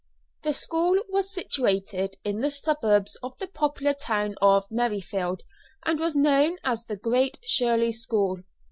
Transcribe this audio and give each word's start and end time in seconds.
The 0.41 0.53
school 0.53 0.97
was 1.09 1.31
situated 1.31 2.15
in 2.23 2.39
the 2.41 2.49
suburbs 2.49 3.19
of 3.21 3.37
the 3.37 3.45
popular 3.45 3.93
town 3.93 4.33
of 4.41 4.65
Merrifield, 4.71 5.43
and 5.85 5.99
was 5.99 6.15
known 6.15 6.57
as 6.63 6.83
the 6.85 6.97
Great 6.97 7.37
Shirley 7.45 7.91
School. 7.91 8.39